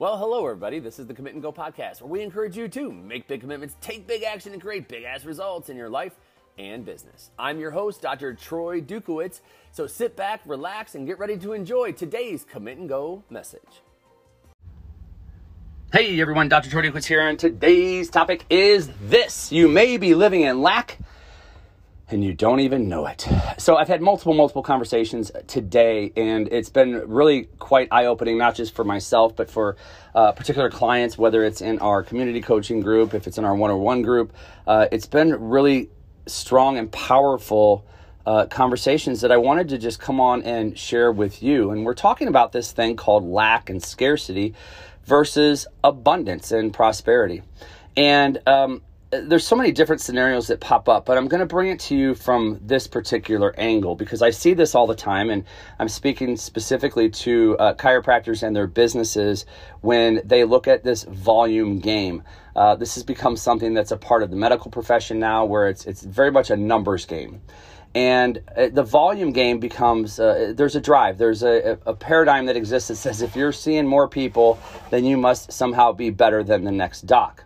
[0.00, 0.78] Well, hello, everybody.
[0.78, 3.76] This is the Commit and Go podcast, where we encourage you to make big commitments,
[3.82, 6.14] take big action, and create big ass results in your life
[6.56, 7.30] and business.
[7.38, 8.32] I'm your host, Dr.
[8.32, 9.40] Troy Dukowitz.
[9.72, 13.82] So sit back, relax, and get ready to enjoy today's Commit and Go message.
[15.92, 16.48] Hey, everyone.
[16.48, 16.70] Dr.
[16.70, 20.96] Troy Dukowitz here, and today's topic is this You may be living in lack
[22.12, 23.26] and you don't even know it.
[23.58, 28.54] So I've had multiple, multiple conversations today, and it's been really quite eye opening, not
[28.54, 29.76] just for myself, but for
[30.14, 33.70] uh, particular clients, whether it's in our community coaching group, if it's in our one
[33.70, 34.32] on one group.
[34.66, 35.90] Uh, it's been really
[36.26, 37.86] strong and powerful.
[38.26, 41.70] Uh, conversations that I wanted to just come on and share with you.
[41.70, 44.54] And we're talking about this thing called lack and scarcity
[45.04, 47.42] versus abundance and prosperity.
[47.96, 51.68] And um, there's so many different scenarios that pop up, but I'm going to bring
[51.68, 55.44] it to you from this particular angle because I see this all the time, and
[55.80, 59.46] I'm speaking specifically to uh, chiropractors and their businesses
[59.80, 62.22] when they look at this volume game.
[62.54, 65.86] Uh, this has become something that's a part of the medical profession now, where it's
[65.86, 67.40] it's very much a numbers game.
[67.96, 72.56] And uh, the volume game becomes uh, there's a drive, there's a, a paradigm that
[72.56, 76.62] exists that says if you're seeing more people, then you must somehow be better than
[76.62, 77.44] the next doc.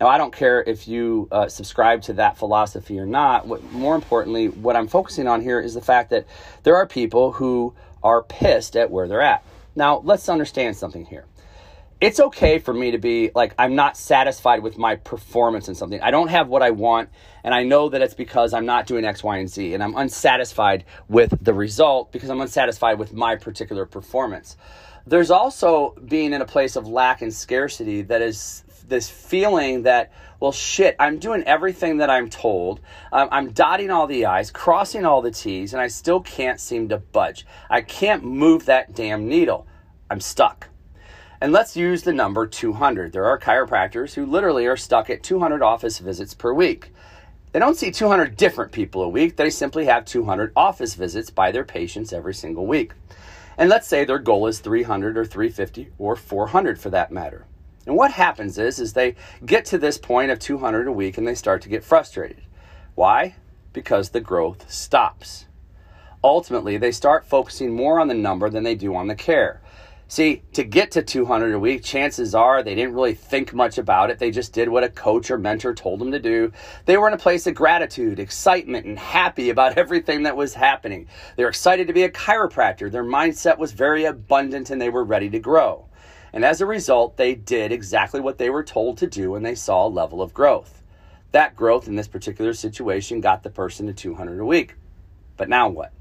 [0.00, 3.46] Now, I don't care if you uh, subscribe to that philosophy or not.
[3.46, 6.26] What, more importantly, what I'm focusing on here is the fact that
[6.64, 9.42] there are people who are pissed at where they're at.
[9.74, 11.24] Now, let's understand something here.
[11.98, 15.98] It's okay for me to be like, I'm not satisfied with my performance in something.
[16.02, 17.08] I don't have what I want,
[17.42, 19.96] and I know that it's because I'm not doing X, Y, and Z, and I'm
[19.96, 24.58] unsatisfied with the result because I'm unsatisfied with my particular performance.
[25.06, 30.12] There's also being in a place of lack and scarcity that is this feeling that
[30.40, 32.80] well shit i'm doing everything that i'm told.
[33.12, 36.88] Um, i'm dotting all the i's crossing all the t's and i still can't seem
[36.90, 37.46] to budge.
[37.70, 39.66] I can't move that damn needle.
[40.10, 40.68] I'm stuck.
[41.40, 45.62] And let's use the number 200 there are chiropractors who literally are stuck at 200
[45.62, 46.92] office visits per week.
[47.52, 49.36] They don't see 200 different people a week.
[49.36, 52.92] They simply have 200 office visits by their patients every single week.
[53.56, 57.46] And let's say their goal is 300 or 350 or 400 for that matter
[57.86, 59.14] and what happens is, is they
[59.44, 62.42] get to this point of 200 a week and they start to get frustrated.
[62.96, 63.36] Why?
[63.72, 65.46] Because the growth stops.
[66.24, 69.60] Ultimately, they start focusing more on the number than they do on the care.
[70.08, 74.08] See, to get to 200 a week, chances are they didn't really think much about
[74.10, 74.20] it.
[74.20, 76.52] They just did what a coach or mentor told them to do.
[76.84, 81.08] They were in a place of gratitude, excitement, and happy about everything that was happening.
[81.36, 82.90] They were excited to be a chiropractor.
[82.90, 85.85] Their mindset was very abundant and they were ready to grow.
[86.36, 89.54] And as a result, they did exactly what they were told to do and they
[89.54, 90.82] saw a level of growth.
[91.32, 94.74] That growth in this particular situation got the person to 200 a week.
[95.38, 95.94] But now what?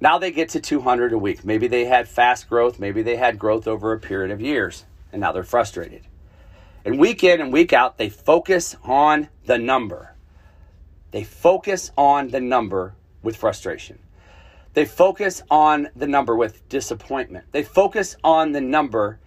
[0.00, 1.44] Now they get to 200 a week.
[1.44, 5.20] Maybe they had fast growth, maybe they had growth over a period of years, and
[5.20, 6.06] now they're frustrated.
[6.86, 10.14] And week in and week out, they focus on the number.
[11.10, 13.98] They focus on the number with frustration.
[14.72, 17.44] They focus on the number with disappointment.
[17.52, 19.18] They focus on the number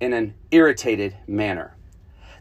[0.00, 1.76] in an irritated manner.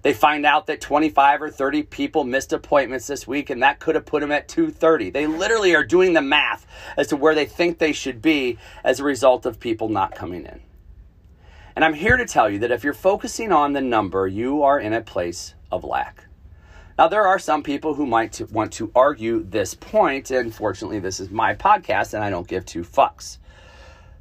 [0.01, 3.95] They find out that 25 or 30 people missed appointments this week and that could
[3.95, 5.09] have put them at 230.
[5.09, 8.99] They literally are doing the math as to where they think they should be as
[8.99, 10.61] a result of people not coming in.
[11.75, 14.79] And I'm here to tell you that if you're focusing on the number, you are
[14.79, 16.25] in a place of lack.
[16.99, 21.19] Now, there are some people who might want to argue this point, and fortunately, this
[21.19, 23.39] is my podcast and I don't give two fucks.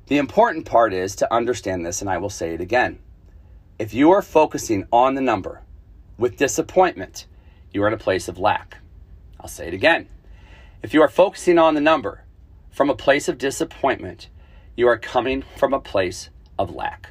[0.06, 3.00] The important part is to understand this, and I will say it again.
[3.77, 5.62] If you are focusing on the number
[6.17, 7.27] with disappointment,
[7.73, 8.79] you are in a place of lack.
[9.41, 10.07] I'll say it again.
[10.81, 12.23] If you are focusing on the number
[12.71, 14.29] from a place of disappointment,
[14.77, 17.11] you are coming from a place of lack.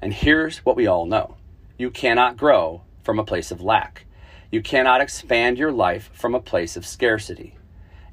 [0.00, 1.36] And here's what we all know
[1.76, 4.06] you cannot grow from a place of lack.
[4.50, 7.58] You cannot expand your life from a place of scarcity.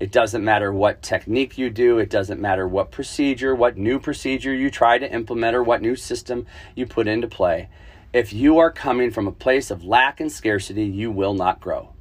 [0.01, 4.51] It doesn't matter what technique you do, it doesn't matter what procedure, what new procedure
[4.51, 7.69] you try to implement, or what new system you put into play.
[8.11, 11.93] If you are coming from a place of lack and scarcity, you will not grow.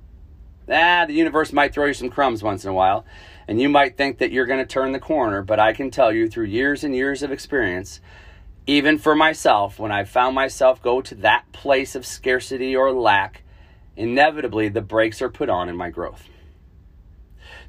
[0.67, 3.05] Ah, the universe might throw you some crumbs once in a while,
[3.47, 6.11] and you might think that you're going to turn the corner, but I can tell
[6.11, 8.01] you through years and years of experience,
[8.67, 13.43] even for myself, when I found myself go to that place of scarcity or lack,
[13.95, 16.31] inevitably the brakes are put on in my growth.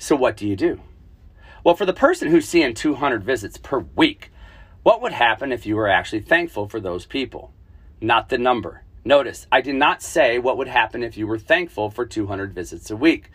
[0.02, 0.82] So, what do you do?
[1.64, 4.32] Well, for the person who's seeing 200 visits per week,
[4.82, 7.54] what would happen if you were actually thankful for those people?
[8.02, 8.82] Not the number.
[9.06, 12.90] Notice, I did not say what would happen if you were thankful for 200 visits
[12.90, 13.30] a week.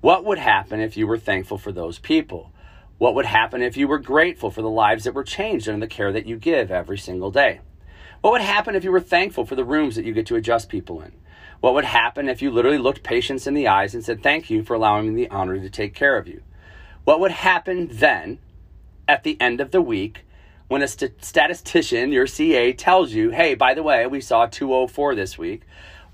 [0.00, 2.52] What would happen if you were thankful for those people?
[2.98, 5.86] What would happen if you were grateful for the lives that were changed and the
[5.86, 7.60] care that you give every single day?
[8.20, 10.68] What would happen if you were thankful for the rooms that you get to adjust
[10.68, 11.12] people in?
[11.60, 14.64] What would happen if you literally looked patients in the eyes and said, Thank you
[14.64, 16.42] for allowing me the honor to take care of you?
[17.04, 18.38] What would happen then
[19.06, 20.24] at the end of the week
[20.66, 25.14] when a st- statistician, your CA, tells you, Hey, by the way, we saw 204
[25.14, 25.62] this week?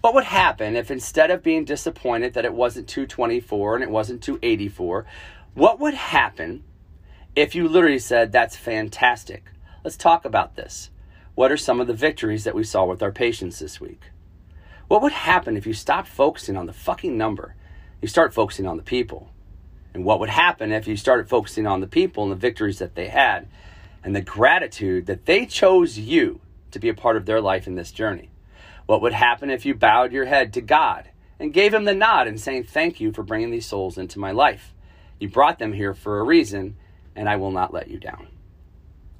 [0.03, 4.23] What would happen if instead of being disappointed that it wasn't 224 and it wasn't
[4.23, 5.07] 284,
[5.55, 6.65] what would happen
[7.35, 9.45] if you literally said, That's fantastic?
[9.83, 10.91] Let's talk about this.
[11.35, 14.03] What are some of the victories that we saw with our patients this week?
[14.87, 17.57] What would happen if you stopped focusing on the fucking number?
[18.01, 19.31] You start focusing on the people.
[19.93, 22.95] And what would happen if you started focusing on the people and the victories that
[22.95, 23.49] they had
[24.05, 26.41] and the gratitude that they chose you
[26.71, 28.31] to be a part of their life in this journey?
[28.87, 31.09] What would happen if you bowed your head to God
[31.41, 34.31] and gave him the nod and saying, Thank you for bringing these souls into my
[34.31, 34.73] life?
[35.19, 36.77] You brought them here for a reason,
[37.17, 38.29] and I will not let you down.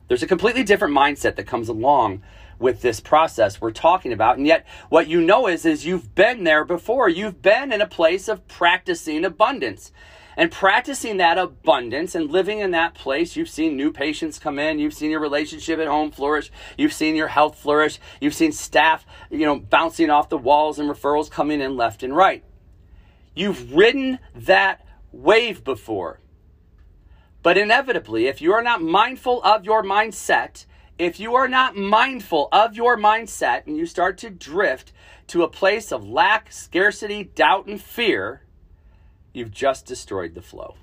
[0.09, 2.23] There's a completely different mindset that comes along
[2.59, 4.37] with this process we're talking about.
[4.37, 7.09] And yet, what you know is, is you've been there before.
[7.09, 9.93] You've been in a place of practicing abundance
[10.37, 13.37] and practicing that abundance and living in that place.
[13.37, 14.79] You've seen new patients come in.
[14.79, 16.51] You've seen your relationship at home flourish.
[16.77, 17.99] You've seen your health flourish.
[18.21, 22.15] You've seen staff, you know, bouncing off the walls and referrals coming in left and
[22.15, 22.45] right.
[23.35, 26.21] You've ridden that wave before.
[27.45, 30.65] But inevitably, if you are not mindful of your mindset,
[30.99, 34.93] if you are not mindful of your mindset and you start to drift
[35.27, 38.45] to a place of lack, scarcity, doubt, and fear,
[39.35, 40.77] you've just destroyed the flow.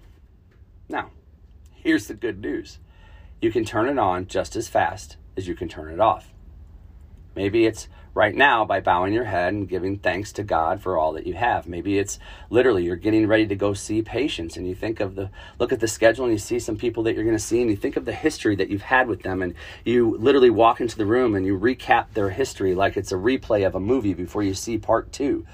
[0.87, 1.09] Now,
[1.71, 2.77] here's the good news
[3.41, 6.31] you can turn it on just as fast as you can turn it off.
[7.35, 11.13] Maybe it's right now by bowing your head and giving thanks to God for all
[11.13, 11.67] that you have.
[11.67, 12.19] Maybe it's
[12.49, 15.29] literally you're getting ready to go see patients and you think of the
[15.59, 17.69] look at the schedule and you see some people that you're going to see and
[17.69, 19.55] you think of the history that you've had with them and
[19.85, 23.65] you literally walk into the room and you recap their history like it's a replay
[23.65, 25.45] of a movie before you see part 2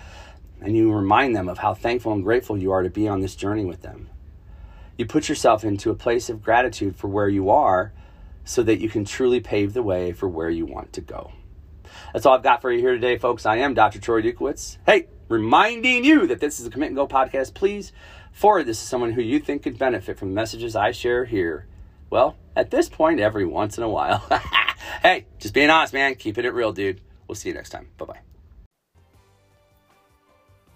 [0.60, 3.36] and you remind them of how thankful and grateful you are to be on this
[3.36, 4.10] journey with them.
[4.98, 7.94] You put yourself into a place of gratitude for where you are
[8.44, 11.32] so that you can truly pave the way for where you want to go.
[12.14, 13.46] That's all I've got for you here today, folks.
[13.46, 14.00] I am Dr.
[14.00, 14.78] Troy Dukowitz.
[14.86, 17.54] Hey, reminding you that this is a Commit and Go podcast.
[17.54, 17.92] Please
[18.32, 21.68] forward this to someone who you think could benefit from the messages I share here.
[22.10, 24.26] Well, at this point, every once in a while.
[25.02, 26.16] hey, just being honest, man.
[26.16, 27.02] Keeping it real, dude.
[27.28, 27.90] We'll see you next time.
[27.98, 28.27] Bye bye.